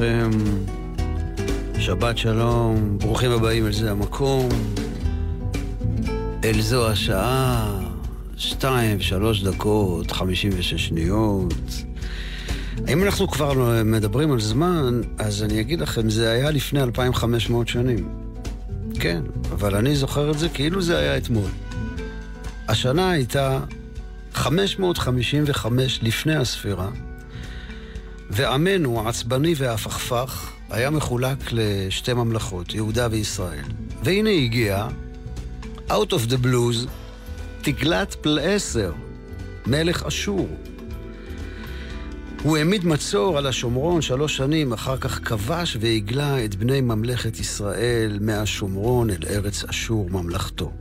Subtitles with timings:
[0.00, 0.30] עליכם,
[1.78, 4.48] שבת שלום, ברוכים הבאים אל זה המקום,
[6.44, 7.80] אל זו השעה,
[8.36, 11.54] שתיים, שלוש דקות, חמישים ושש שניות.
[12.88, 18.08] אם אנחנו כבר מדברים על זמן, אז אני אגיד לכם, זה היה לפני 2,500 שנים.
[19.00, 21.50] כן, אבל אני זוכר את זה כאילו זה היה אתמול.
[22.68, 23.60] השנה הייתה
[24.34, 26.88] 555 לפני הספירה,
[28.30, 33.64] ועמנו העצבני והפכפך היה מחולק לשתי ממלכות, יהודה וישראל.
[34.02, 34.88] והנה הגיע,
[35.88, 36.88] Out of the Blues,
[37.62, 38.92] תגלת פלעשר,
[39.66, 40.48] מלך אשור.
[42.42, 48.18] הוא העמיד מצור על השומרון שלוש שנים, אחר כך כבש והגלה את בני ממלכת ישראל
[48.20, 50.72] מהשומרון אל ארץ אשור ממלכתו.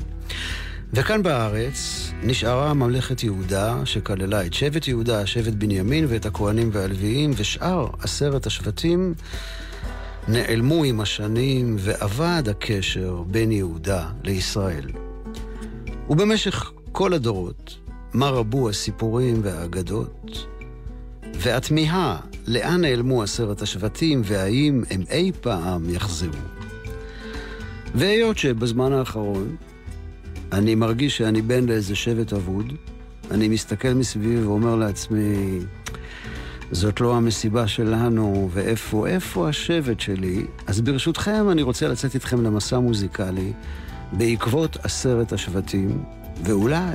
[0.94, 7.88] וכאן בארץ נשארה ממלכת יהודה, שכללה את שבט יהודה, שבט בנימין ואת הכהנים והלוויים, ושאר
[8.00, 9.14] עשרת השבטים
[10.28, 14.90] נעלמו עם השנים, ואבד הקשר בין יהודה לישראל.
[16.10, 17.78] ובמשך כל הדורות,
[18.14, 20.48] מה רבו הסיפורים והאגדות,
[21.34, 26.32] והתמיהה לאן נעלמו עשרת השבטים, והאם הם אי פעם יחזרו.
[27.96, 29.56] והיות שבזמן האחרון
[30.52, 32.74] אני מרגיש שאני בן לאיזה שבט אבוד.
[33.32, 35.60] אני מסתכל מסביבי ואומר לעצמי,
[36.72, 40.46] זאת לא המסיבה שלנו, ואיפה, איפה השבט שלי?
[40.68, 43.54] אז ברשותכם, אני רוצה לצאת איתכם למסע מוזיקלי
[44.12, 46.04] בעקבות עשרת השבטים,
[46.44, 46.94] ואולי,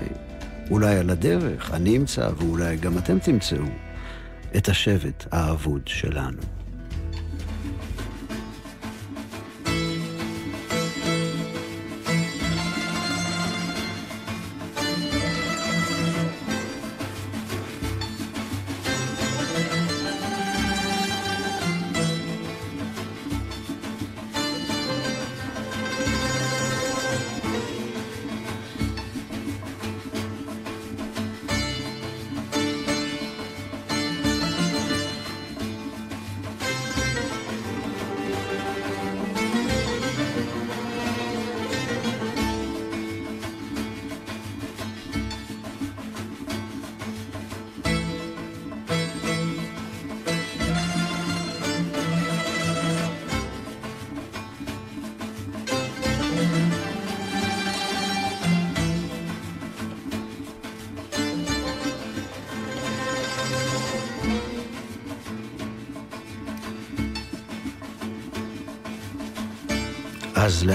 [0.70, 3.64] אולי על הדרך, אני אמצא, ואולי גם אתם תמצאו,
[4.56, 6.61] את השבט האבוד שלנו.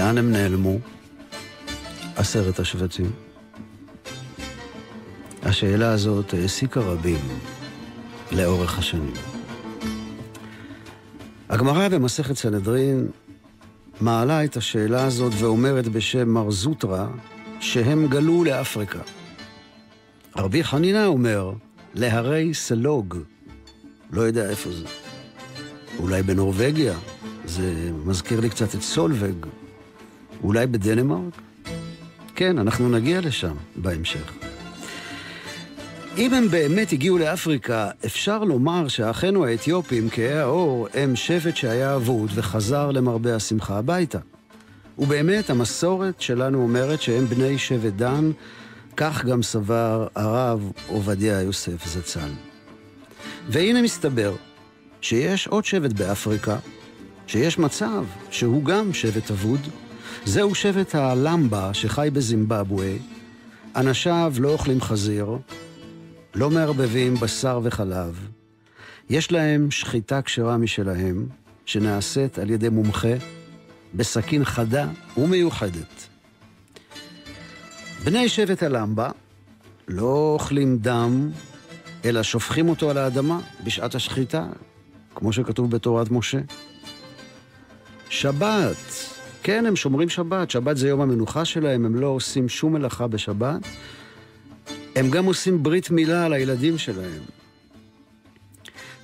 [0.08, 0.78] לאן הם נעלמו?
[2.16, 3.10] עשרת השבטים.
[5.42, 7.20] השאלה הזאת העסיקה רבים
[8.32, 9.12] לאורך השנים.
[11.48, 13.08] הגמרא במסכת סנהדרין
[14.00, 17.06] מעלה את השאלה הזאת ואומרת בשם מר זוטרא
[17.60, 19.00] שהם גלו לאפריקה.
[20.36, 21.52] רבי חנינה אומר,
[21.94, 23.18] להרי סלוג,
[24.12, 24.86] לא יודע איפה זה.
[25.98, 26.94] אולי בנורבגיה,
[27.44, 29.46] זה מזכיר לי קצת את סולווג.
[30.42, 31.40] אולי בדנמרק?
[32.34, 34.32] כן, אנחנו נגיע לשם בהמשך.
[36.18, 42.30] אם הם באמת הגיעו לאפריקה, אפשר לומר שאחינו האתיופים, כהי האור, הם שבט שהיה אבוד
[42.34, 44.18] וחזר למרבה השמחה הביתה.
[44.98, 48.30] ובאמת, המסורת שלנו אומרת שהם בני שבט דן,
[48.96, 52.30] כך גם סבר הרב עובדיה יוסף זצ"ל.
[53.48, 54.34] והנה מסתבר
[55.00, 56.56] שיש עוד שבט באפריקה,
[57.26, 59.60] שיש מצב שהוא גם שבט אבוד.
[60.24, 62.96] זהו שבט הלמבה שחי בזימבבואה.
[63.76, 65.38] אנשיו לא אוכלים חזיר,
[66.34, 68.28] לא מערבבים בשר וחלב.
[69.10, 71.26] יש להם שחיטה כשרה משלהם,
[71.66, 73.14] שנעשית על ידי מומחה,
[73.94, 76.08] בסכין חדה ומיוחדת.
[78.04, 79.10] בני שבט הלמבה
[79.88, 81.30] לא אוכלים דם,
[82.04, 84.46] אלא שופכים אותו על האדמה בשעת השחיטה,
[85.14, 86.38] כמו שכתוב בתורת משה.
[88.10, 93.06] שבת, כן, הם שומרים שבת, שבת זה יום המנוחה שלהם, הם לא עושים שום מלאכה
[93.06, 93.60] בשבת.
[94.96, 97.20] הם גם עושים ברית מילה על הילדים שלהם.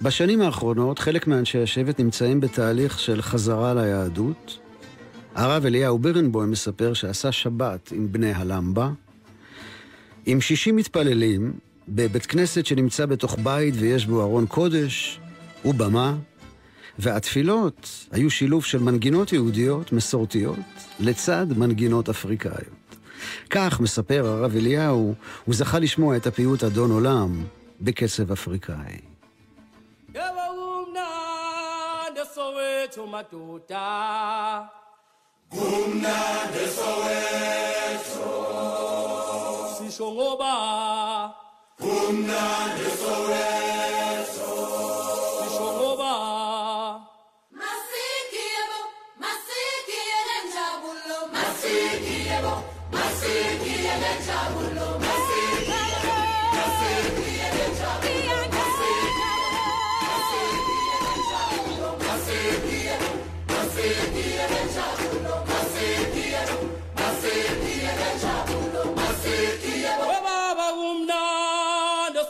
[0.03, 4.59] בשנים האחרונות חלק מאנשי השבט נמצאים בתהליך של חזרה ליהדות.
[5.35, 8.91] הרב אליהו בירנבוים מספר שעשה שבת עם בני הלמבה,
[10.27, 11.53] עם 60 מתפללים,
[11.89, 15.21] בבית כנסת שנמצא בתוך בית ויש בו ארון קודש
[15.65, 16.15] ובמה,
[16.99, 20.59] והתפילות היו שילוב של מנגינות יהודיות מסורתיות
[21.01, 22.97] לצד מנגינות אפריקאיות.
[23.51, 25.15] כך, מספר הרב אליהו,
[25.45, 27.45] הוא זכה לשמוע את הפיוט אדון עולם
[27.81, 28.99] בקצב אפריקאי.
[41.81, 43.85] Kumnandi Soweto
[70.25, 72.21] Baba umnando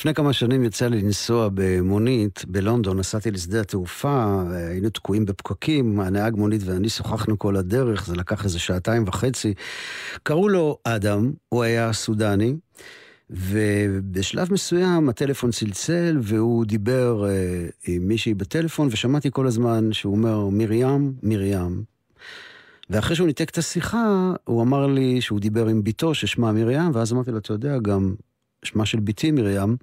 [0.00, 6.36] לפני כמה שנים יצא לי לנסוע במונית בלונדון, נסעתי לשדה התעופה, היינו תקועים בפקקים, הנהג
[6.36, 9.54] מונית ואני שוחחנו כל הדרך, זה לקח איזה שעתיים וחצי.
[10.22, 12.54] קראו לו אדם, הוא היה סודני,
[13.30, 20.48] ובשלב מסוים הטלפון צלצל והוא דיבר אה, עם מישהי בטלפון, ושמעתי כל הזמן שהוא אומר,
[20.48, 21.84] מרים, מרים.
[22.90, 27.12] ואחרי שהוא ניתק את השיחה, הוא אמר לי שהוא דיבר עם בתו ששמה מרים, ואז
[27.12, 28.14] אמרתי לו, אתה יודע, גם
[28.64, 29.76] שמה של בתי מרים,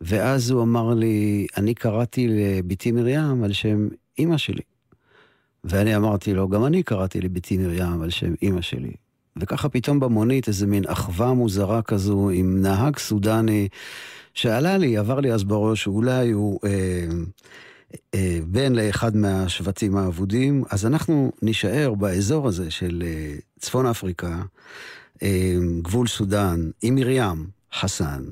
[0.00, 4.62] ואז הוא אמר לי, אני קראתי לבתי מרים על שם אימא שלי.
[5.64, 8.92] ואני אמרתי לו, גם אני קראתי לבתי מרים על שם אימא שלי.
[9.36, 13.68] וככה פתאום במונית איזה מין אחווה מוזרה כזו עם נהג סודני
[14.34, 17.06] שעלה לי, עבר לי אז בראש, אולי הוא אה,
[18.46, 24.42] בן לאחד מהשבטים האבודים, אז אנחנו נישאר באזור הזה של אה, צפון אפריקה.
[25.22, 28.22] אמ, גבול סודאן, עם מרים חסן.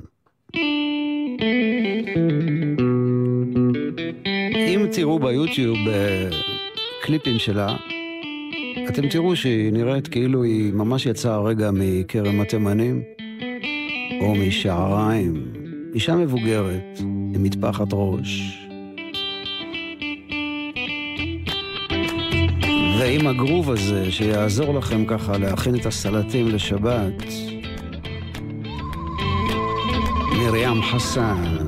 [4.54, 6.30] אם תראו ביוטיוב אה,
[7.02, 7.76] קליפים שלה,
[8.88, 13.02] אתם תראו שהיא נראית כאילו היא ממש יצאה הרגע מכרם התימנים,
[14.20, 15.52] או משעריים.
[15.94, 16.98] אישה מבוגרת,
[17.34, 18.65] עם מטפחת ראש,
[22.98, 27.24] ועם הגרוב הזה שיעזור לכם ככה להכין את הסלטים לשבת,
[30.38, 31.65] מרים חסן.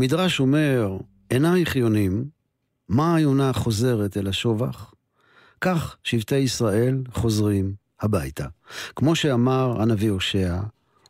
[0.00, 0.96] המדרש אומר,
[1.30, 2.24] עינייך יונים,
[2.88, 4.94] מה היונה חוזרת אל השובח?
[5.60, 8.46] כך שבטי ישראל חוזרים הביתה.
[8.96, 10.60] כמו שאמר הנביא הושע,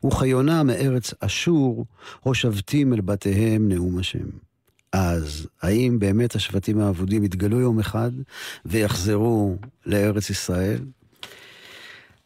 [0.07, 1.87] וכיונה מארץ אשור,
[2.21, 4.29] הושבתים אל בתיהם נאום השם.
[4.93, 8.11] אז האם באמת השבטים האבודים יתגלו יום אחד
[8.65, 9.57] ויחזרו
[9.87, 10.79] לארץ ישראל?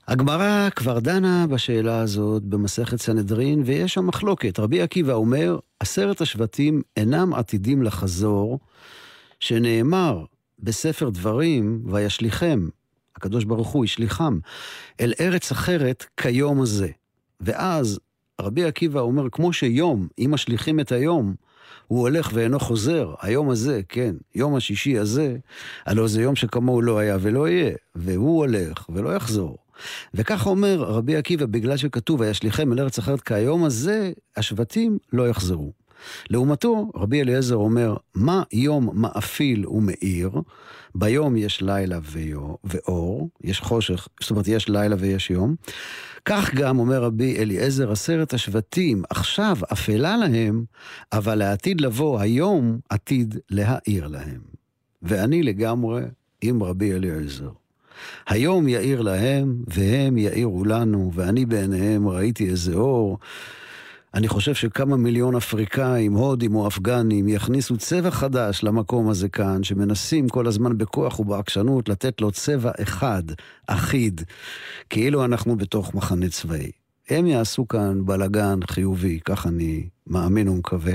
[0.08, 4.58] הגמרא כבר דנה בשאלה הזאת במסכת סנהדרין, ויש שם מחלוקת.
[4.58, 8.58] רבי עקיבא אומר, עשרת השבטים אינם עתידים לחזור,
[9.40, 10.24] שנאמר
[10.58, 12.68] בספר דברים, וישליכם,
[13.16, 14.38] הקדוש ברוך הוא השליחם,
[15.00, 16.88] אל ארץ אחרת כיום הזה.
[17.40, 18.00] ואז
[18.40, 21.34] רבי עקיבא אומר, כמו שיום, אם משליכים את היום,
[21.86, 25.36] הוא הולך ואינו חוזר, היום הזה, כן, יום השישי הזה,
[25.86, 29.63] הלוא זה יום שכמוהו לא היה ולא יהיה, והוא הולך ולא יחזור.
[30.14, 35.72] וכך אומר רבי עקיבא, בגלל שכתוב, וישליכם אל ארץ אחרת כהיום הזה, השבטים לא יחזרו.
[36.30, 40.30] לעומתו, רבי אליעזר אומר, מה יום מאפיל ומאיר?
[40.94, 41.98] ביום יש לילה
[42.64, 45.54] ואור, יש חושך, זאת אומרת, יש לילה ויש יום.
[46.24, 50.64] כך גם אומר רבי אליעזר, עשרת השבטים, עכשיו אפלה להם,
[51.12, 54.40] אבל לעתיד לבוא, היום עתיד להאיר להם.
[55.02, 56.02] ואני לגמרי
[56.40, 57.50] עם רבי אליעזר.
[58.26, 63.18] היום יאיר להם, והם יאירו לנו, ואני בעיניהם ראיתי איזה אור.
[64.14, 70.28] אני חושב שכמה מיליון אפריקאים, הודים או אפגנים יכניסו צבע חדש למקום הזה כאן, שמנסים
[70.28, 73.22] כל הזמן בכוח ובעקשנות לתת לו צבע אחד,
[73.66, 74.20] אחיד,
[74.90, 76.70] כאילו אנחנו בתוך מחנה צבאי.
[77.10, 80.92] הם יעשו כאן בלגן חיובי, כך אני מאמין ומקווה.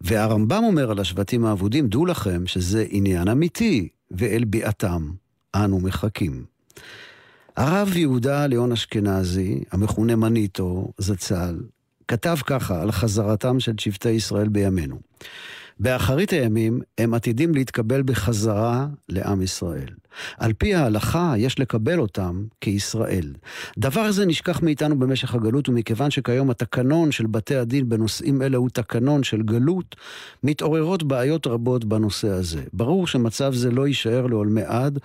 [0.00, 5.10] והרמב"ם אומר על השבטים האבודים, דעו לכם שזה עניין אמיתי, ואל ביעתם
[5.54, 6.44] אנו מחכים.
[7.56, 11.60] הרב יהודה ליאון אשכנזי, המכונה מניטו, זצ"ל,
[12.08, 15.00] כתב ככה על חזרתם של שבטי ישראל בימינו.
[15.80, 19.88] באחרית הימים הם עתידים להתקבל בחזרה לעם ישראל.
[20.38, 23.32] על פי ההלכה יש לקבל אותם כישראל.
[23.78, 28.68] דבר זה נשכח מאיתנו במשך הגלות, ומכיוון שכיום התקנון של בתי הדין בנושאים אלה הוא
[28.68, 29.96] תקנון של גלות,
[30.42, 32.62] מתעוררות בעיות רבות בנושא הזה.
[32.72, 34.98] ברור שמצב זה לא יישאר לעולמי עד,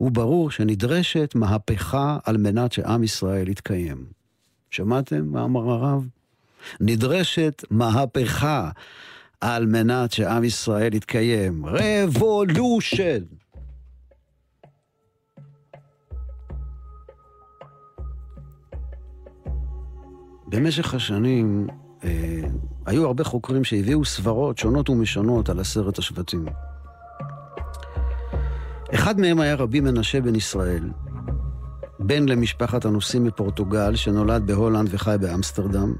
[0.00, 4.04] וברור שנדרשת מהפכה על מנת שעם ישראל יתקיים.
[4.70, 6.06] שמעתם מה אמר הרב?
[6.80, 8.70] נדרשת מהפכה
[9.44, 11.66] על מנת שעם ישראל יתקיים.
[11.66, 13.22] רבולושן!
[20.46, 21.66] במשך השנים
[22.04, 22.40] אה,
[22.86, 26.46] היו הרבה חוקרים שהביאו סברות שונות ומשונות על עשרת השבטים.
[28.94, 30.90] אחד מהם היה רבי מנשה בן ישראל,
[31.98, 35.94] בן למשפחת הנוסעים מפורטוגל, שנולד בהולנד וחי באמסטרדם.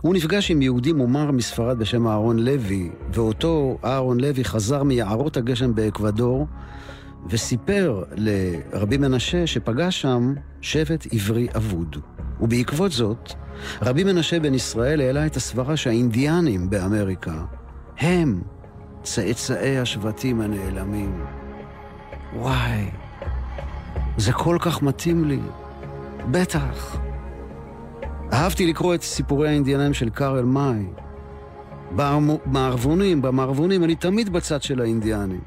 [0.00, 5.74] הוא נפגש עם יהודי מומר מספרד בשם אהרון לוי, ואותו אהרון לוי חזר מיערות הגשם
[5.74, 6.46] באקוודור,
[7.30, 11.96] וסיפר לרבי מנשה שפגש שם שבט עברי אבוד.
[12.40, 13.32] ובעקבות זאת,
[13.82, 17.44] רבי מנשה בן ישראל העלה את הסברה שהאינדיאנים באמריקה
[17.98, 18.42] הם
[19.02, 21.24] צאצאי השבטים הנעלמים.
[22.36, 22.90] וואי,
[24.16, 25.40] זה כל כך מתאים לי.
[26.30, 27.09] בטח.
[28.32, 30.86] אהבתי לקרוא את סיפורי האינדיאנים של קארל מאי.
[31.96, 35.40] במערבונים, במערבונים, אני תמיד בצד של האינדיאנים.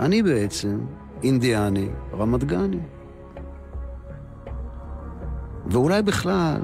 [0.00, 0.78] אני בעצם
[1.22, 2.80] אינדיאני רמת גני.
[5.66, 6.60] ואולי בכלל,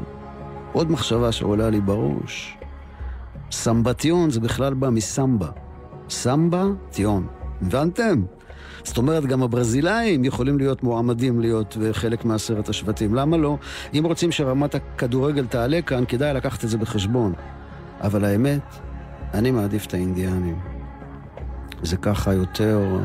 [0.72, 2.58] עוד מחשבה שעולה לי בראש,
[3.50, 5.50] סמבטיון זה בכלל בא מסמבה.
[6.08, 7.26] סמבה, טיון.
[7.62, 8.22] הבנתם?
[8.84, 13.14] זאת אומרת, גם הברזילאים יכולים להיות מועמדים להיות חלק מעשרת השבטים.
[13.14, 13.56] למה לא?
[13.94, 17.32] אם רוצים שרמת הכדורגל תעלה כאן, כדאי לקחת את זה בחשבון.
[18.00, 18.62] אבל האמת,
[19.34, 20.58] אני מעדיף את האינדיאנים.
[21.82, 22.98] זה ככה יותר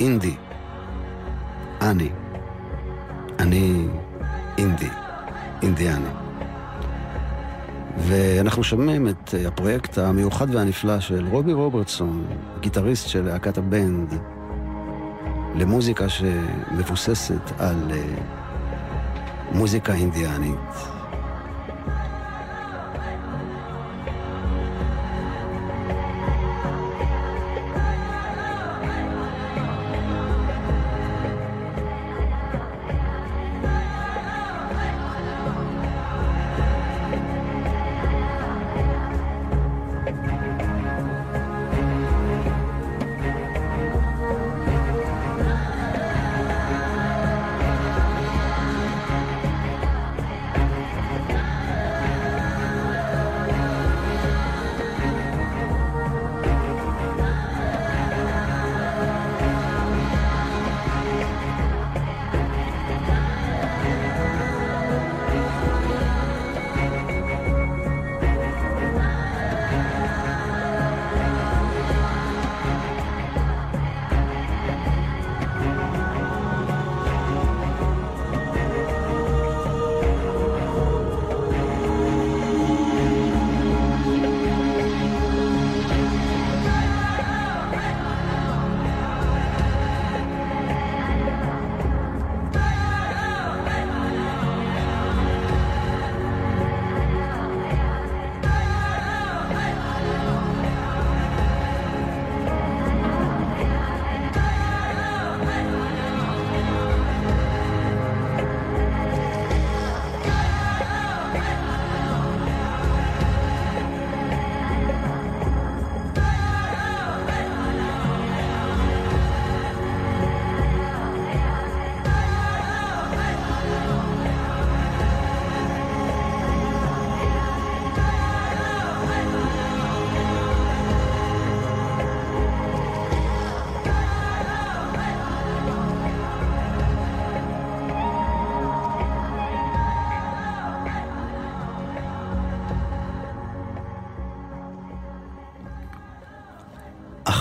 [0.00, 0.34] אינדי.
[1.80, 2.10] אני.
[3.38, 3.88] אני
[4.58, 4.88] אינדי.
[5.62, 6.10] אינדיאני.
[7.98, 12.24] ואנחנו שומעים את הפרויקט המיוחד והנפלא של רובי רוברטסון,
[12.60, 14.14] גיטריסט של להקת הבנד.
[15.54, 18.02] למוזיקה שמבוססת על אה,
[19.52, 20.99] מוזיקה אינדיאנית.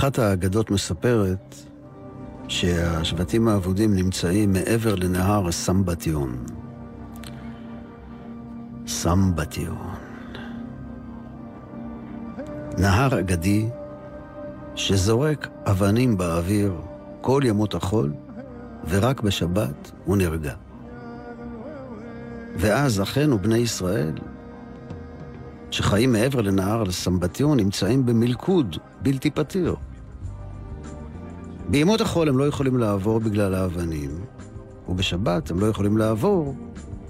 [0.10, 1.56] אחת האגדות מספרת
[2.48, 6.46] שהשבטים האבודים נמצאים מעבר לנהר סמבטיון.
[8.88, 9.78] סמבטיון.
[12.78, 13.70] נהר אגדי
[14.76, 16.74] שזורק אבנים באוויר
[17.22, 18.14] כל ימות החול,
[18.90, 20.54] ורק בשבת הוא נרגע.
[22.58, 24.14] ואז אחינו בני ישראל,
[25.72, 29.76] שחיים מעבר לנהר לסמבטיון, נמצאים במלכוד בלתי פתיר.
[31.70, 34.10] בימות החול הם לא יכולים לעבור בגלל האבנים,
[34.90, 36.56] ובשבת הם לא יכולים לעבור,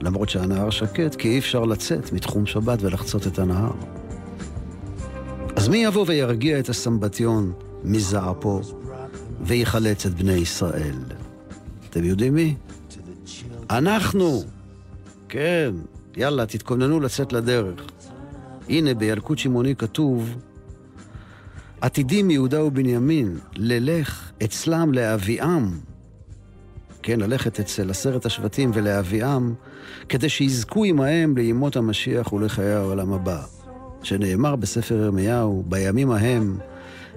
[0.01, 3.71] למרות שהנהר שקט, כי אי אפשר לצאת מתחום שבת ולחצות את הנהר.
[5.55, 8.61] אז מי יבוא וירגיע את הסמבטיון מזעפו
[9.41, 10.95] ויחלץ את בני ישראל?
[11.89, 12.55] אתם יודעים מי?
[13.69, 14.43] אנחנו!
[15.29, 15.71] כן,
[16.17, 17.81] יאללה, תתכוננו לצאת לדרך.
[18.69, 20.35] הנה, בילקוט שמעוני כתוב,
[21.81, 25.69] עתידים יהודה ובנימין, ללך אצלם להביאם.
[27.03, 29.53] כן, ללכת אצל עשרת השבטים ולהביאם,
[30.09, 33.41] כדי שיזכו עמהם לימות המשיח ולחיי העולם הבא.
[34.03, 36.57] שנאמר בספר ירמיהו, בימים ההם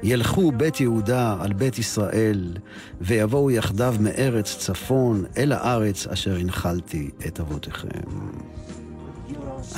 [0.02, 2.56] ילכו בית יהודה על בית ישראל,
[3.00, 7.88] ויבואו יחדיו מארץ צפון אל הארץ אשר הנחלתי את אבותיכם.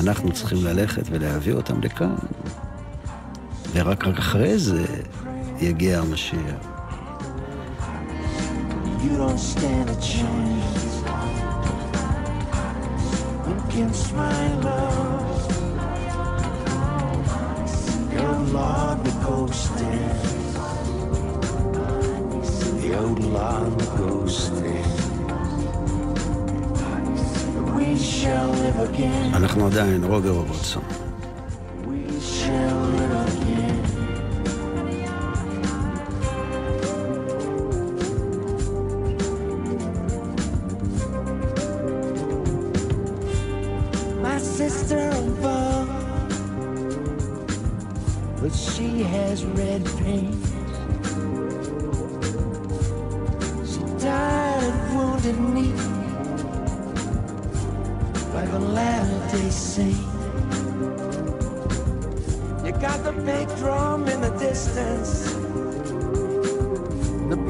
[0.00, 2.14] אנחנו צריכים ללכת ולהביא אותם לכאן,
[3.72, 4.85] ורק רק אחרי זה
[5.61, 6.74] יגיע המשיח.
[9.04, 11.02] You don't stand a chance
[13.54, 15.19] against my love.
[18.13, 19.72] Your Lord the ghost
[22.84, 24.54] Your Lord the ghost
[27.76, 29.34] We shall live again.
[29.36, 30.84] אנחנו עדיין רובר רוברטסון.
[31.88, 32.83] We shall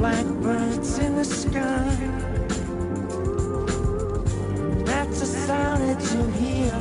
[0.05, 1.97] blackbirds in the sky.
[4.85, 6.73] That's a sound that you hear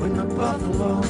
[0.00, 1.00] when the buffalo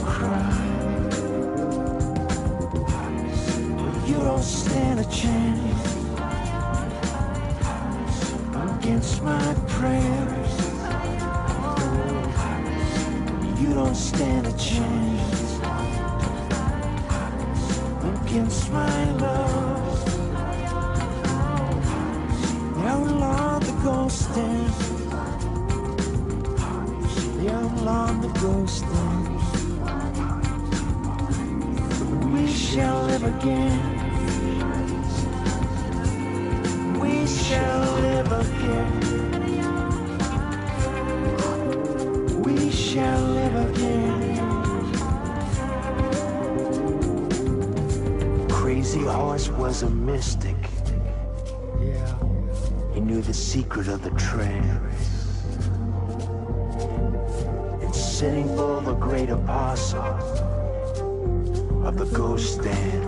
[61.88, 63.07] of the ghost dance.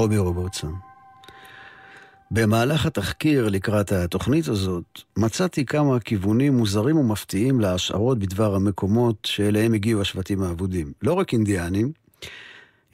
[0.00, 0.74] רובי רוברטסון.
[2.30, 4.84] במהלך התחקיר לקראת התוכנית הזאת,
[5.16, 10.92] מצאתי כמה כיוונים מוזרים ומפתיעים להשערות בדבר המקומות שאליהם הגיעו השבטים האבודים.
[11.02, 11.92] לא רק אינדיאנים,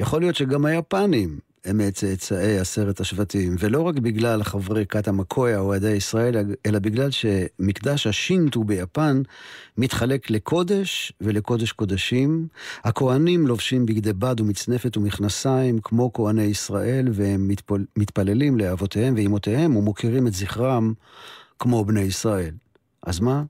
[0.00, 5.72] יכול להיות שגם היפנים הם מצאצאי עשרת השבטים, ולא רק בגלל חברי כת המקויה או
[5.72, 6.34] עדי ישראל,
[6.66, 9.22] אלא בגלל שמקדש השינטו ביפן
[9.78, 12.48] מתחלק לקודש ולקודש קודשים.
[12.84, 20.26] הכוהנים לובשים בגדי בד ומצנפת ומכנסיים כמו כהני ישראל, והם מתפול, מתפללים לאבותיהם ואימותיהם ומוכירים
[20.26, 20.92] את זכרם
[21.58, 22.54] כמו בני ישראל.
[23.02, 23.44] אז מה?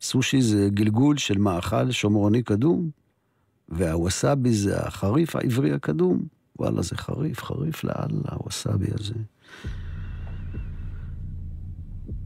[0.00, 2.90] סושי זה גלגול של מאכל שומרוני קדום,
[3.68, 6.41] והווסאבי זה החריף העברי הקדום.
[6.62, 9.14] וואלה, זה חריף, חריף לאללה, הווסאבי הזה.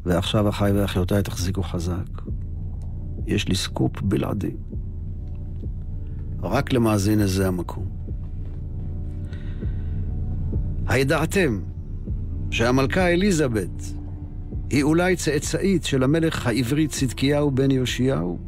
[0.05, 2.22] ועכשיו אחיי ואחיותיי תחזיקו חזק.
[3.27, 4.57] יש לי סקופ בלעדי.
[6.42, 7.88] רק למאזין לזה המקום.
[10.87, 11.61] הידעתם
[12.51, 13.83] שהמלכה אליזבת
[14.70, 18.38] היא אולי צאצאית של המלך העברי צדקיהו בן יאשיהו,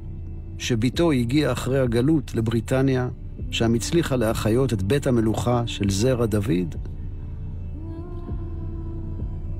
[0.59, 3.09] שבתו הגיע אחרי הגלות לבריטניה
[3.51, 6.75] שם הצליחה להחיות את בית המלוכה של זרע דוד?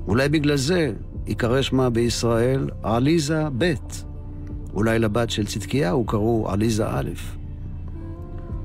[0.07, 0.93] אולי בגלל זה
[1.27, 3.73] ייקרא שמה בישראל עליזה ב'.
[4.73, 7.09] אולי לבת של צדקיהו קראו עליזה א'.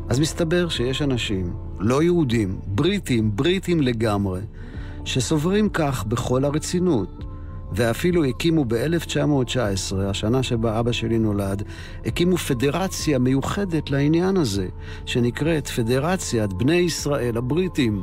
[0.09, 4.41] אז מסתבר שיש אנשים, לא יהודים, בריטים, בריטים לגמרי,
[5.05, 7.25] שסוברים כך בכל הרצינות,
[7.75, 11.63] ואפילו הקימו ב-1919, השנה שבה אבא שלי נולד,
[12.07, 14.69] הקימו פדרציה מיוחדת לעניין הזה,
[15.07, 18.03] שנקראת פדרציית בני ישראל הבריטים.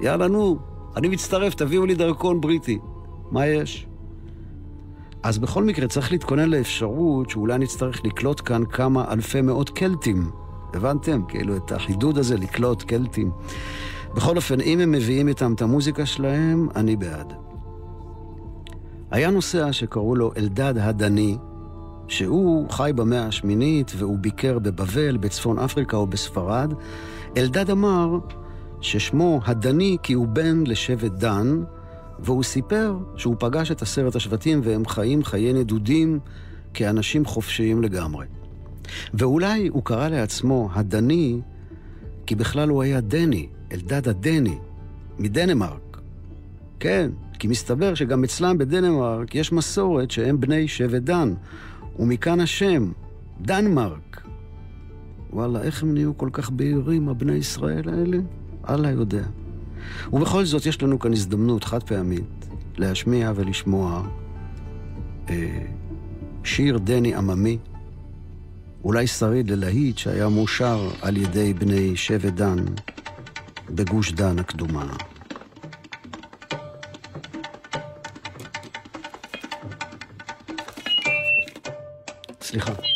[0.00, 0.58] יאללה, נו,
[0.96, 2.78] אני מצטרף, תביאו לי דרכון בריטי.
[3.30, 3.86] מה יש?
[5.22, 10.30] אז בכל מקרה צריך להתכונן לאפשרות שאולי נצטרך לקלוט כאן כמה אלפי מאות קלטים.
[10.74, 11.22] הבנתם?
[11.28, 13.30] כאילו את החידוד הזה, לקלוט קלטים.
[14.14, 17.49] בכל אופן, אם הם מביאים איתם את המוזיקה שלהם, אני בעד.
[19.10, 21.36] היה נוסע שקראו לו אלדד הדני,
[22.08, 26.74] שהוא חי במאה השמינית והוא ביקר בבבל, בצפון אפריקה או בספרד.
[27.36, 28.18] אלדד אמר
[28.80, 31.62] ששמו הדני כי הוא בן לשבט דן,
[32.18, 36.18] והוא סיפר שהוא פגש את עשרת השבטים והם חיים חיי נדודים
[36.74, 38.26] כאנשים חופשיים לגמרי.
[39.14, 41.40] ואולי הוא קרא לעצמו הדני
[42.26, 44.58] כי בכלל הוא היה דני, אלדד הדני,
[45.18, 46.00] מדנמרק.
[46.80, 47.10] כן,
[47.40, 51.34] כי מסתבר שגם אצלם בדנמרק יש מסורת שהם בני שבט דן,
[51.98, 52.90] ומכאן השם,
[53.40, 54.22] דנמרק.
[55.32, 58.18] וואלה, איך הם נהיו כל כך בהירים, הבני ישראל האלה?
[58.68, 59.22] אללה יודע.
[60.12, 62.46] ובכל זאת, יש לנו כאן הזדמנות חד פעמית
[62.78, 64.08] להשמיע ולשמוע
[65.30, 65.66] אה,
[66.44, 67.58] שיר דני עממי,
[68.84, 72.58] אולי שריד ללהיט שהיה מאושר על ידי בני שבט דן
[73.70, 74.86] בגוש דן הקדומה.
[82.52, 82.89] 你好。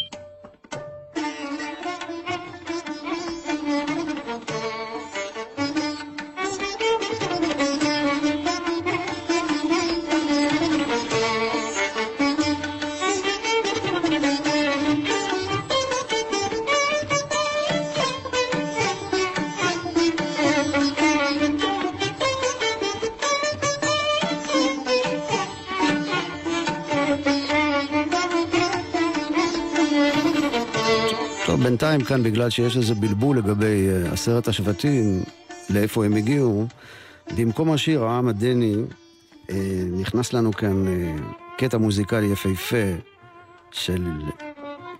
[32.15, 35.23] כאן, בגלל שיש איזה בלבול לגבי uh, עשרת השבטים,
[35.71, 36.67] לאיפה הם הגיעו,
[37.37, 39.53] במקום השיר העם הדני, uh,
[40.01, 41.21] נכנס לנו כאן uh,
[41.59, 42.87] קטע מוזיקלי יפהפה
[43.71, 44.11] של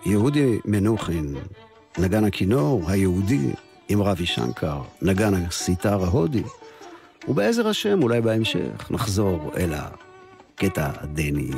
[0.07, 1.35] יהודי מנוחין,
[1.99, 3.51] נגן הכינור היהודי
[3.89, 6.43] עם רבי שנקר, נגן הסיטר ההודי,
[7.29, 11.51] ובעזר השם, אולי בהמשך, נחזור אל הקטע הדני.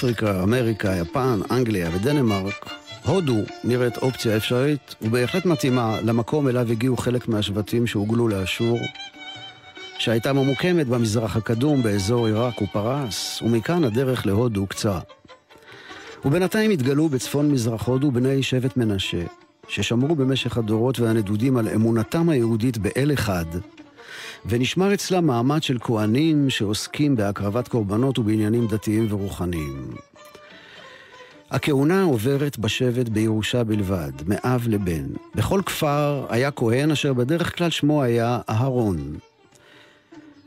[0.00, 2.66] אפריקה, אמריקה, יפן, אנגליה ודנמרק,
[3.06, 8.78] הודו נראית אופציה אפשרית ובהחלט מתאימה למקום אליו הגיעו חלק מהשבטים שהוגלו לאשור,
[9.98, 15.00] שהייתה ממוקמת במזרח הקדום באזור עיראק ופרס, ומכאן הדרך להודו קצרה.
[16.24, 19.22] ובינתיים התגלו בצפון מזרח הודו בני שבט מנשה,
[19.68, 23.46] ששמרו במשך הדורות והנדודים על אמונתם היהודית באל אחד,
[24.46, 29.94] ונשמר אצלם מעמד של כהנים שעוסקים בהקרבת קורבנות ובעניינים דתיים ורוחניים.
[31.50, 35.06] הכהונה עוברת בשבט בירושה בלבד, מאב לבן.
[35.34, 39.18] בכל כפר היה כהן אשר בדרך כלל שמו היה אהרון.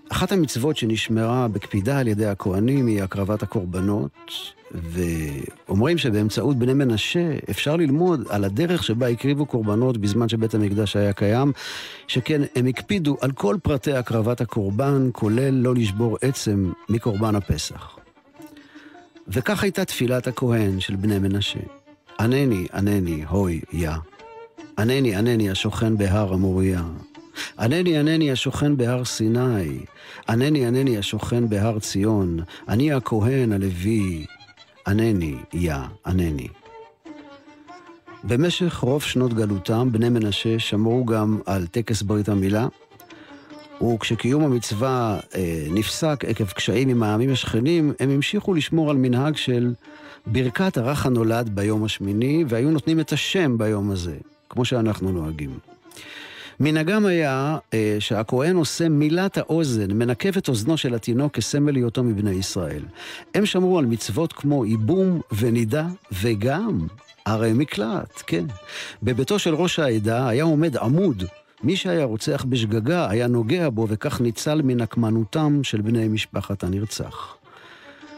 [0.09, 4.31] אחת המצוות שנשמרה בקפידה על ידי הכהנים היא הקרבת הקורבנות,
[4.73, 11.13] ואומרים שבאמצעות בני מנשה אפשר ללמוד על הדרך שבה הקריבו קורבנות בזמן שבית המקדש היה
[11.13, 11.51] קיים,
[12.07, 17.97] שכן הם הקפידו על כל פרטי הקרבת הקורבן, כולל לא לשבור עצם מקורבן הפסח.
[19.27, 21.59] וכך הייתה תפילת הכהן של בני מנשה.
[22.19, 23.89] ענני, ענני, הוי, יא.
[24.79, 26.83] ענני, ענני, השוכן בהר המוריה.
[27.59, 29.79] ענני, ענני, השוכן בהר סיני.
[30.29, 32.39] ענני, ענני, השוכן בהר ציון.
[32.67, 34.25] אני הכהן, הלוי.
[34.87, 36.47] ענני, יא, ענני.
[38.23, 42.67] במשך רוב שנות גלותם, בני מנשה שמרו גם על טקס ברית המילה,
[43.83, 49.73] וכשקיום המצווה אה, נפסק עקב קשיים עם העמים השכנים, הם המשיכו לשמור על מנהג של
[50.25, 54.17] ברכת הרך הנולד ביום השמיני, והיו נותנים את השם ביום הזה,
[54.49, 55.59] כמו שאנחנו נוהגים.
[56.59, 62.31] מנהגם היה אה, שהכהן עושה מילת האוזן, מנקב את אוזנו של התינוק כסמל להיותו מבני
[62.31, 62.83] ישראל.
[63.35, 65.87] הם שמרו על מצוות כמו ייבום ונידה,
[66.21, 66.87] וגם
[67.25, 68.45] ערי מקלט, כן.
[69.03, 71.23] בביתו של ראש העדה היה עומד עמוד
[71.63, 77.35] מי שהיה רוצח בשגגה היה נוגע בו וכך ניצל מנקמנותם של בני משפחת הנרצח.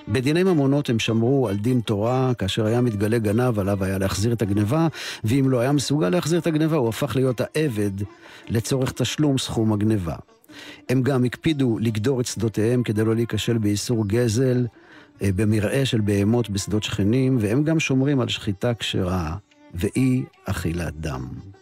[0.08, 4.42] בדיני ממונות הם שמרו על דין תורה, כאשר היה מתגלה גנב עליו היה להחזיר את
[4.42, 4.88] הגניבה,
[5.24, 7.92] ואם לא היה מסוגל להחזיר את הגניבה הוא הפך להיות העבד
[8.50, 10.16] לצורך תשלום סכום הגניבה.
[10.90, 14.68] הם גם הקפידו לגדור את שדותיהם כדי לא להיכשל באיסור גזל,
[15.22, 19.36] אה, במרעה של בהמות בשדות שכנים, והם גם שומרים על שחיטה כשרה
[19.74, 21.55] ואי אכילת דם.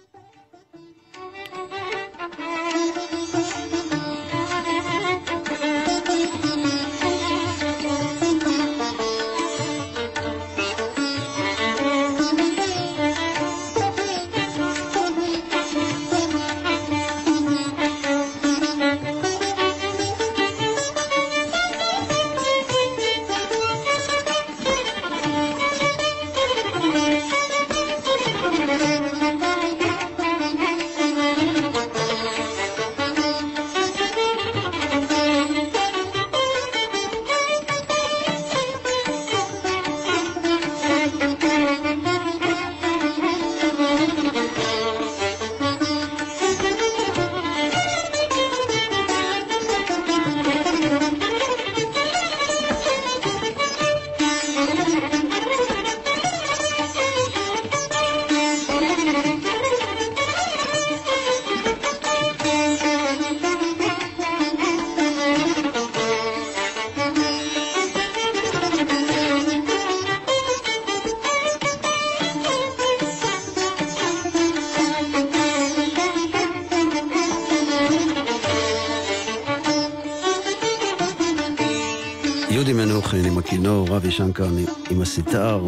[84.03, 84.47] אבי שנקר
[84.89, 85.65] עם הסיטר,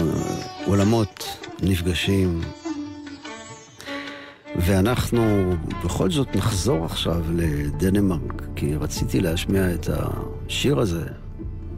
[0.65, 2.41] עולמות נפגשים.
[4.55, 11.05] ואנחנו בכל זאת נחזור עכשיו לדנמרק, כי רציתי להשמיע את השיר הזה.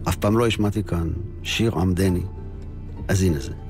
[0.10, 1.10] אף פעם לא השמעתי כאן
[1.44, 2.24] שיר עם דני.
[3.08, 3.67] אז הנה זה.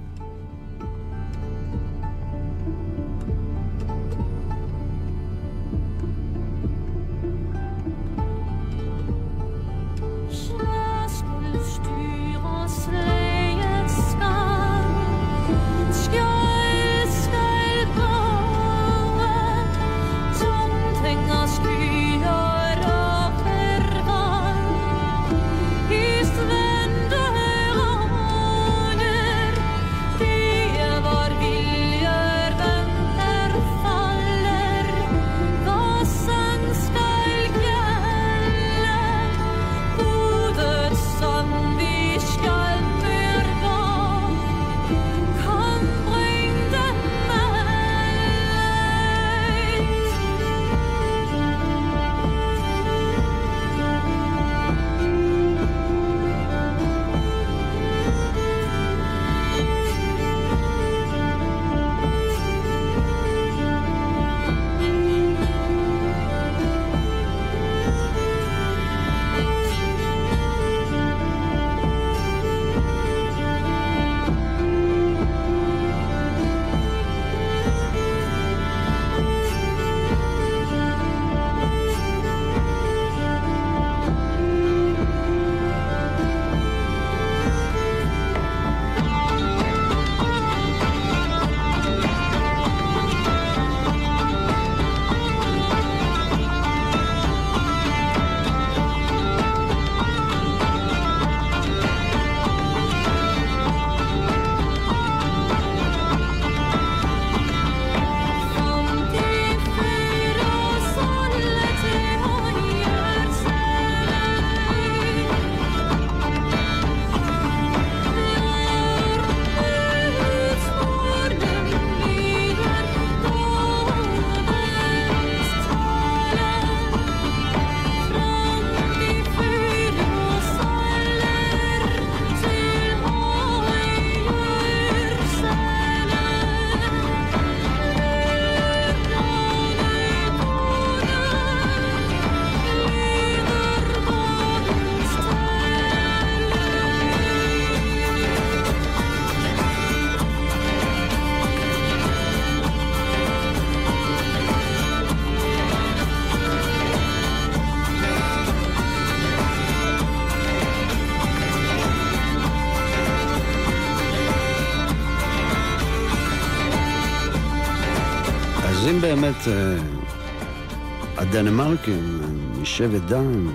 [171.68, 173.48] הדנמרקים הם משבט דן,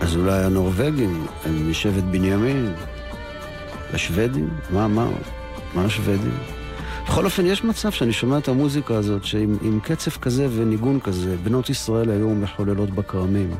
[0.00, 2.72] אז אולי הנורבגים הם משבט בנימין,
[3.92, 5.08] השוודים, מה, מה,
[5.74, 6.38] מה השוודים?
[7.06, 11.70] בכל אופן, יש מצב שאני שומע את המוזיקה הזאת, שעם קצב כזה וניגון כזה, בנות
[11.70, 13.50] ישראל היו מחוללות בכרמים.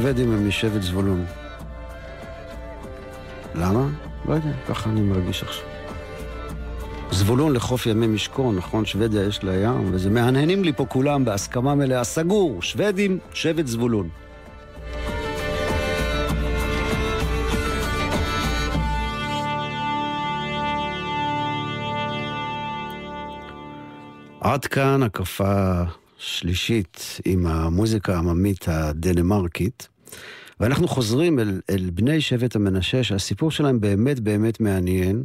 [0.00, 1.24] השוודים הם משבט זבולון.
[3.54, 3.88] למה?
[4.28, 5.64] לא יודע, ככה אני מרגיש עכשיו.
[7.10, 8.84] זבולון לחוף ימי משכון, נכון?
[8.86, 12.04] שוודיה יש לה ים, וזה מהנהנים לי פה כולם בהסכמה מלאה.
[12.04, 14.08] סגור, שוודים, שבט זבולון.
[24.40, 25.82] עד כאן הקפה
[26.20, 29.88] שלישית עם המוזיקה העממית הדנמרקית,
[30.60, 35.22] ואנחנו חוזרים אל, אל בני שבט המנשה, שהסיפור שלהם באמת באמת מעניין.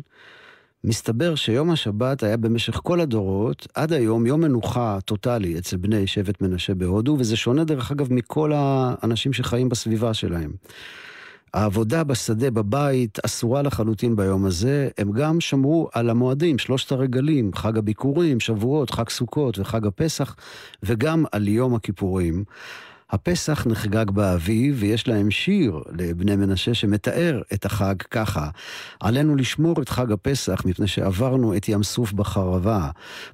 [0.83, 6.41] מסתבר שיום השבת היה במשך כל הדורות, עד היום, יום מנוחה טוטאלי אצל בני שבט
[6.41, 10.51] מנשה בהודו, וזה שונה דרך אגב מכל האנשים שחיים בסביבה שלהם.
[11.55, 14.89] העבודה בשדה, בבית, אסורה לחלוטין ביום הזה.
[14.97, 20.35] הם גם שמרו על המועדים, שלושת הרגלים, חג הביקורים, שבועות, חג סוכות וחג הפסח,
[20.83, 22.43] וגם על יום הכיפורים.
[23.09, 28.49] הפסח נחגג באביב, ויש להם שיר לבני מנשה שמתאר את החג ככה:
[28.99, 32.89] עלינו לשמור את חג הפסח מפני שעברנו את ים סוף בחרבה.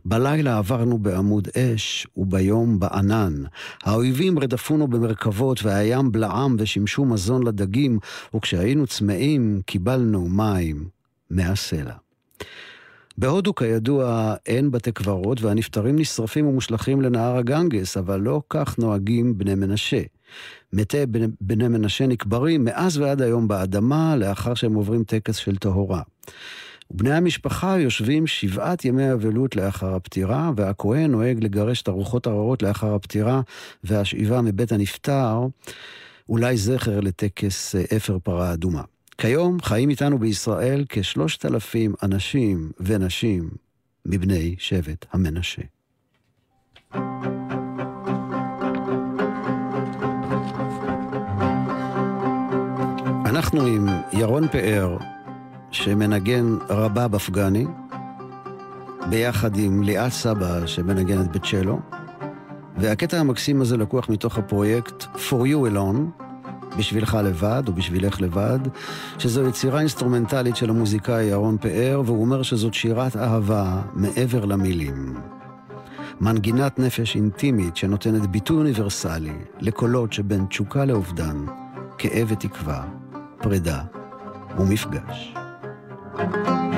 [0.05, 3.43] בלילה עברנו בעמוד אש, וביום בענן.
[3.83, 7.99] האויבים רדפונו במרכבות, והים בלעם ושימשו מזון לדגים,
[8.35, 10.87] וכשהיינו צמאים קיבלנו מים
[11.29, 11.93] מהסלע.
[13.17, 19.55] בהודו כידוע אין בתי קברות והנפטרים נשרפים ומושלכים לנהר הגנגס, אבל לא כך נוהגים בני
[19.55, 20.01] מנשה.
[20.73, 21.05] מתי
[21.41, 26.01] בני, מנשה נקברים מאז ועד היום באדמה לאחר שהם עוברים טקס של טהורה.
[26.91, 32.95] בני המשפחה יושבים שבעת ימי אבלות לאחר הפטירה, והכהן נוהג לגרש את הרוחות הרעות לאחר
[32.95, 33.41] הפטירה
[33.83, 35.39] והשאיבה מבית הנפטר,
[36.29, 38.81] אולי זכר לטקס אה, אפר פרה אדומה.
[39.21, 43.49] כיום חיים איתנו בישראל כשלושת אלפים אנשים ונשים
[44.05, 45.61] מבני שבט המנשה.
[53.25, 54.97] אנחנו עם ירון פאר,
[55.71, 57.65] שמנגן רבב אפגני,
[59.09, 61.79] ביחד עם ליאת סבא, שמנגנת בצ'לו,
[62.77, 66.23] והקטע המקסים הזה לקוח מתוך הפרויקט For You Alone,
[66.77, 68.59] בשבילך לבד או בשבילך לבד,
[69.17, 75.15] שזו יצירה אינסטרומנטלית של המוזיקאי ירון פאר, והוא אומר שזאת שירת אהבה מעבר למילים.
[76.21, 81.45] מנגינת נפש אינטימית שנותנת ביטוי אוניברסלי לקולות שבין תשוקה לאובדן,
[81.97, 82.83] כאב ותקווה,
[83.41, 83.81] פרידה
[84.57, 85.33] ומפגש.
[86.17, 86.70] thank you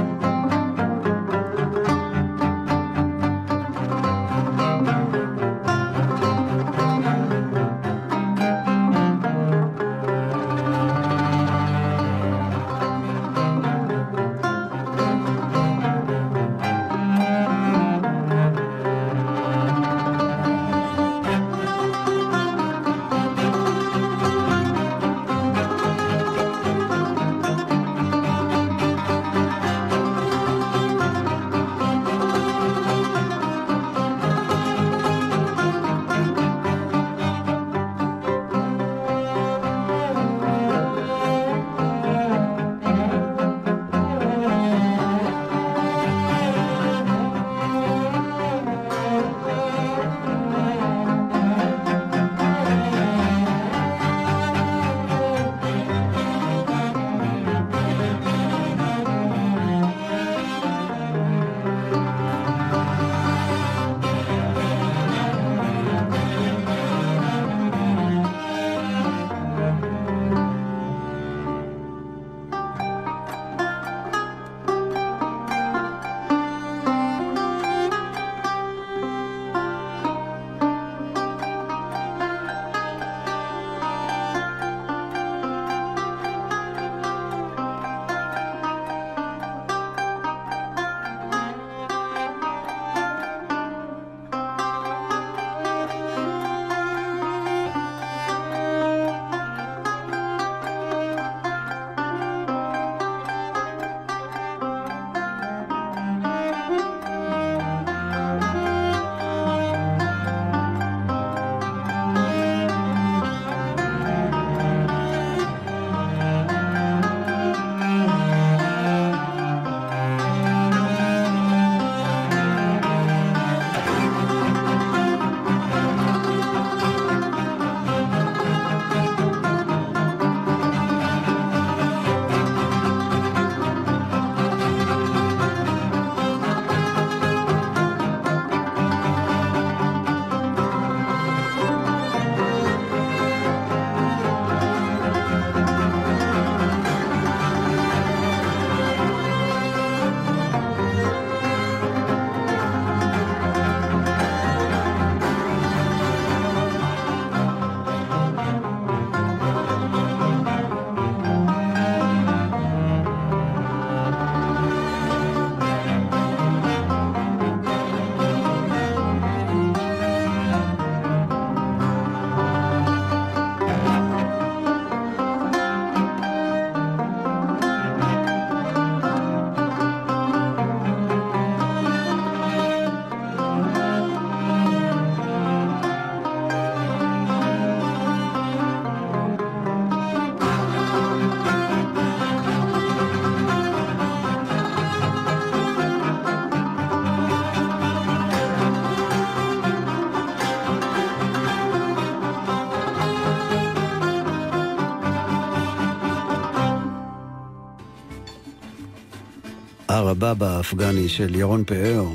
[210.14, 212.06] הרבב האפגני של ירון פאר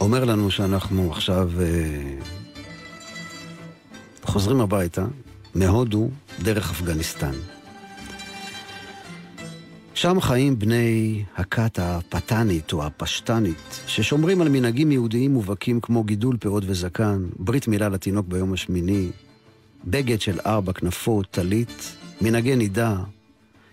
[0.00, 2.18] אומר לנו שאנחנו עכשיו אה,
[4.22, 5.06] חוזרים הביתה
[5.54, 6.08] מהודו
[6.42, 7.32] דרך אפגניסטן.
[9.94, 16.64] שם חיים בני הכת הפתנית או הפשטנית, ששומרים על מנהגים יהודיים מובהקים כמו גידול פאות
[16.66, 19.08] וזקן, ברית מילה לתינוק ביום השמיני,
[19.84, 22.96] בגד של ארבע כנפות, טלית, מנהגי נידה,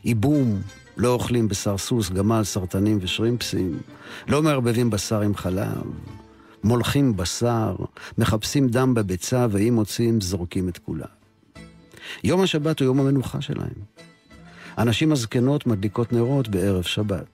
[0.06, 0.62] ייבום,
[1.00, 3.80] לא אוכלים בשר סוס, גמל, סרטנים ושרימפסים,
[4.28, 5.84] לא מערבבים בשר עם חלב,
[6.64, 7.76] מולכים בשר,
[8.18, 11.06] מחפשים דם בביצה, ואם מוצאים, זורקים את כולה.
[12.24, 13.74] יום השבת הוא יום המנוחה שלהם.
[14.78, 17.26] הנשים הזקנות מדליקות נרות בערב שבת.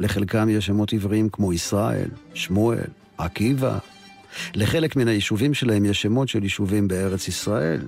[0.00, 3.78] לחלקם יש שמות עבריים כמו ישראל, שמואל, עקיבא.
[4.54, 7.82] לחלק מן היישובים שלהם יש שמות של יישובים בארץ ישראל.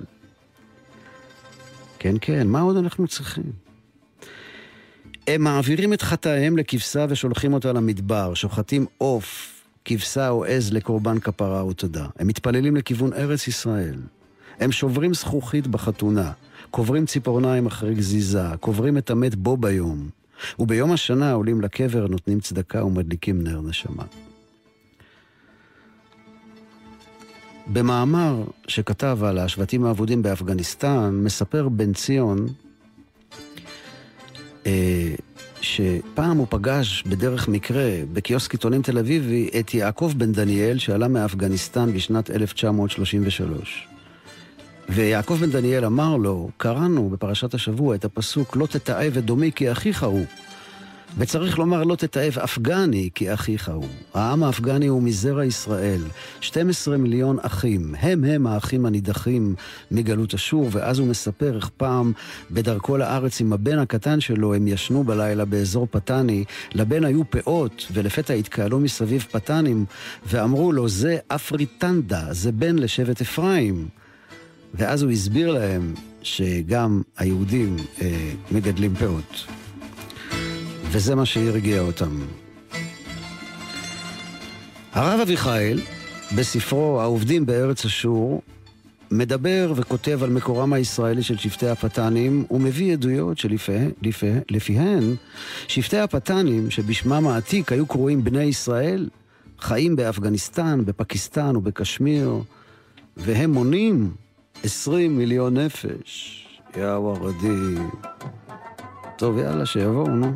[1.99, 3.64] כן, כן, מה עוד אנחנו צריכים?
[5.27, 9.51] הם מעבירים את חטאיהם לכבשה ושולחים אותה למדבר, שוחטים עוף,
[9.85, 12.05] כבשה או עז לקורבן כפרה ותודה.
[12.19, 13.95] הם מתפללים לכיוון ארץ ישראל.
[14.59, 16.31] הם שוברים זכוכית בחתונה,
[16.71, 20.09] קוברים ציפורניים אחרי גזיזה, קוברים את המת בו ביום,
[20.59, 24.03] וביום השנה עולים לקבר, נותנים צדקה ומדליקים נר נשמה.
[27.67, 32.47] במאמר שכתב על השבטים האבודים באפגניסטן, מספר בן ציון
[35.61, 41.93] שפעם הוא פגש בדרך מקרה בקיוסק עיתונים תל אביבי את יעקב בן דניאל שעלה מאפגניסטן
[41.93, 43.87] בשנת 1933.
[44.89, 49.71] ויעקב בן דניאל אמר לו, קראנו בפרשת השבוע את הפסוק לא תתעב את דומי כי
[49.71, 50.25] אחיך הוא.
[51.17, 53.87] וצריך לומר לא תתעב אפגני כי אחיך הוא.
[54.13, 56.01] העם האפגני הוא מזרע ישראל,
[56.41, 59.55] 12 מיליון אחים, הם הם האחים הנידחים
[59.91, 62.11] מגלות אשור, ואז הוא מספר איך פעם
[62.51, 66.43] בדרכו לארץ עם הבן הקטן שלו הם ישנו בלילה באזור פתני,
[66.73, 69.85] לבן היו פאות, ולפתע התקהלו מסביב פתנים,
[70.25, 73.87] ואמרו לו זה אפריטנדה, זה בן לשבט אפרים.
[74.73, 79.54] ואז הוא הסביר להם שגם היהודים אה, מגדלים פאות.
[80.95, 82.21] וזה מה שהרגיע אותם.
[84.93, 85.81] הרב אביחיל,
[86.35, 88.41] בספרו "העובדים בארץ אשור",
[89.11, 95.15] מדבר וכותב על מקורם הישראלי של שבטי הפתנים, ומביא עדויות שלפיהן
[95.67, 99.09] שבטי הפתנים, שבשמם העתיק היו קרואים בני ישראל,
[99.59, 102.41] חיים באפגניסטן, בפקיסטן ובקשמיר,
[103.17, 104.11] והם מונים
[104.63, 106.41] 20 מיליון נפש.
[106.77, 107.75] יא וורדי.
[109.17, 110.33] טוב, יאללה, שיבואו, נו.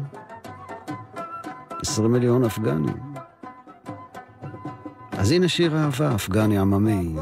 [1.82, 2.98] 20 מיליון אפגנים.
[5.12, 7.16] אז הנה שיר אהבה, אפגני עממי.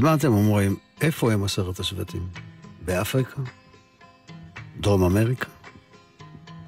[0.00, 0.76] מה אתם אומרים?
[1.00, 2.28] איפה הם עשרת השבטים?
[2.84, 3.42] באפריקה?
[4.80, 5.48] דרום אמריקה?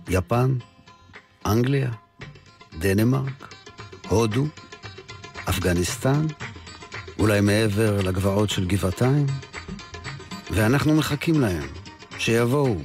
[0.09, 0.55] יפן?
[1.47, 1.91] אנגליה?
[2.79, 3.55] דנמרק?
[4.09, 4.47] הודו?
[5.49, 6.27] אפגניסטן?
[7.19, 9.27] אולי מעבר לגבעות של גבעתיים?
[10.51, 11.67] ואנחנו מחכים להם,
[12.19, 12.77] שיבואו.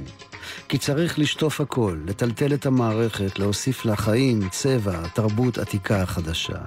[0.68, 6.58] כי צריך לשטוף הכל, לטלטל את המערכת, להוסיף לה חיים, צבע, תרבות עתיקה חדשה.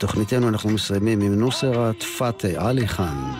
[0.00, 3.32] את תוכניתנו אנחנו מסיימים עם נוסרת פאטה עלי חאן,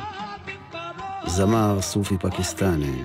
[1.27, 3.03] זמר סופי פקיסטני.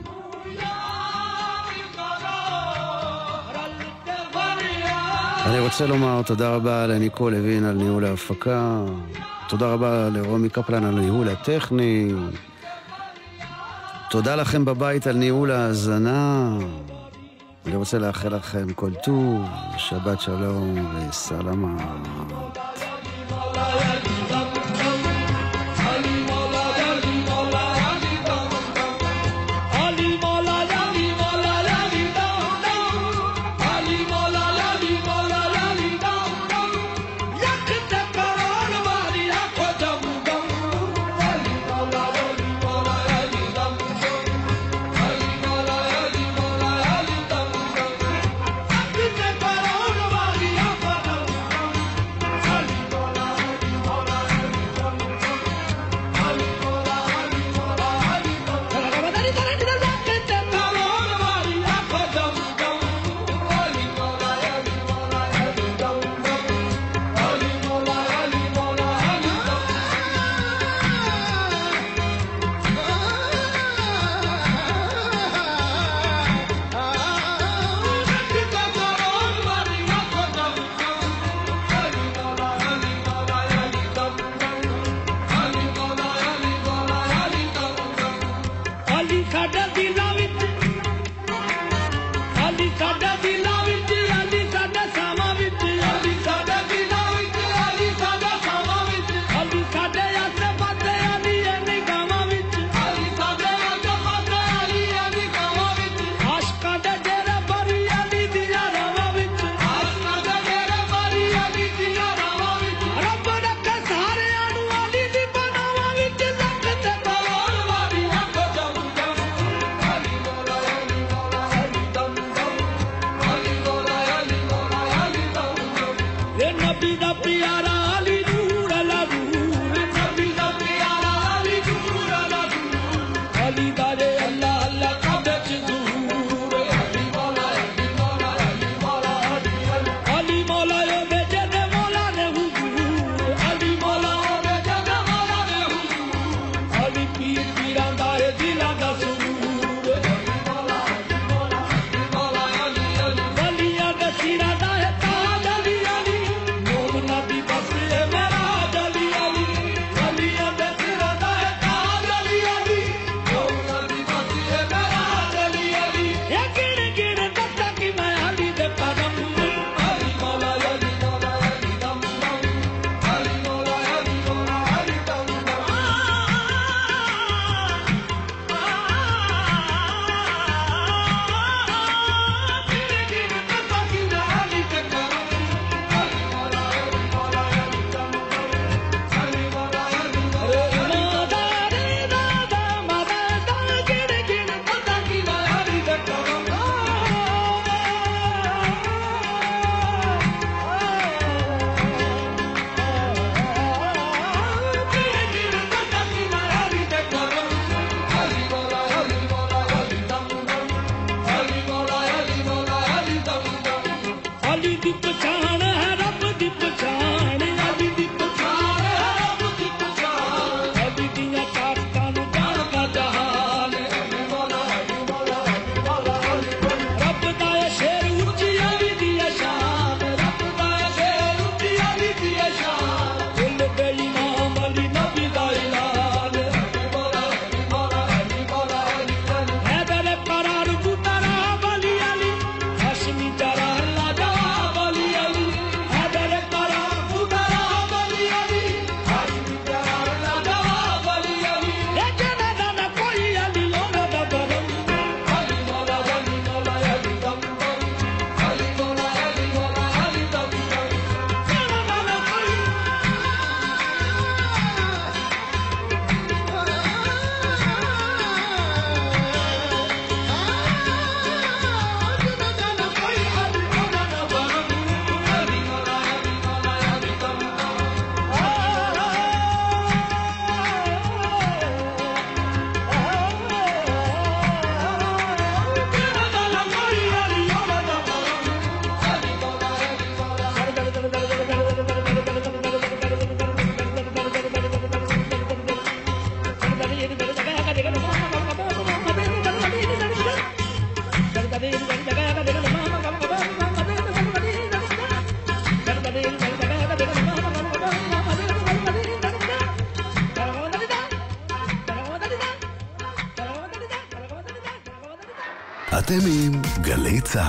[5.45, 8.85] אני רוצה לומר תודה רבה לניקול לוין על ניהול ההפקה,
[9.49, 12.13] תודה רבה לרומי קפלן על ניהול הטכני,
[14.09, 16.57] תודה לכם בבית על ניהול ההאזנה.
[17.65, 19.45] אני רוצה לאחל לכם כל טוב,
[19.77, 21.77] שבת שלום וסלמה.
[23.31, 24.04] אתם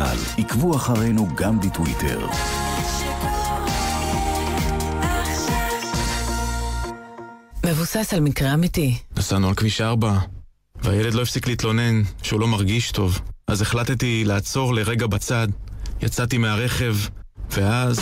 [0.07, 0.43] צה"ל.
[0.43, 2.27] עקבו אחרינו גם בטוויטר.
[7.67, 8.99] מבוסס על מקרה אמיתי.
[9.17, 10.19] נסענו על כביש 4,
[10.83, 13.21] והילד לא הפסיק להתלונן שהוא לא מרגיש טוב.
[13.49, 15.49] אז החלטתי לעצור לרגע בצד,
[16.03, 16.97] יצאתי מהרכב,
[17.51, 18.01] ואז...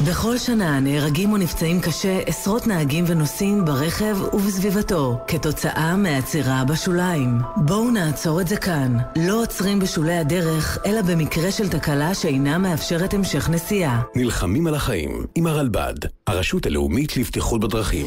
[0.00, 7.38] בכל שנה נהרגים או נפצעים קשה עשרות נהגים ונוסעים ברכב ובסביבתו כתוצאה מעצירה בשוליים.
[7.56, 8.96] בואו נעצור את זה כאן.
[9.16, 14.02] לא עוצרים בשולי הדרך, אלא במקרה של תקלה שאינה מאפשרת המשך נסיעה.
[14.16, 15.94] נלחמים על החיים עם הרלב"ד,
[16.26, 18.06] הרשות הלאומית לבטיחות בדרכים.